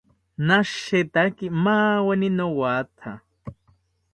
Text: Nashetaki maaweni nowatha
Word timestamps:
Nashetaki 0.47 1.45
maaweni 1.63 2.27
nowatha 2.37 3.11